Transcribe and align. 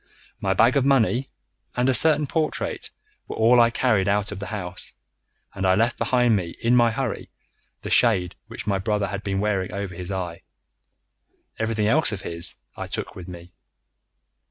My 0.39 0.55
bag 0.55 0.75
of 0.75 0.83
money 0.83 1.29
and 1.77 1.87
a 1.87 1.93
certain 1.93 2.25
portrait 2.25 2.89
were 3.27 3.35
all 3.35 3.59
I 3.61 3.69
carried 3.69 4.07
out 4.07 4.31
of 4.31 4.39
the 4.39 4.47
house, 4.47 4.93
and 5.53 5.63
I 5.63 5.75
left 5.75 5.99
behind 5.99 6.35
me 6.35 6.55
in 6.59 6.75
my 6.75 6.89
hurry 6.89 7.29
the 7.83 7.91
shade 7.91 8.33
which 8.47 8.65
my 8.65 8.79
brother 8.79 9.09
had 9.09 9.21
been 9.21 9.39
wearing 9.39 9.71
over 9.71 9.93
his 9.93 10.11
eye. 10.11 10.41
Everything 11.59 11.85
else 11.85 12.11
of 12.11 12.21
his 12.21 12.55
I 12.75 12.87
took 12.87 13.15
with 13.15 13.27
me. 13.27 13.53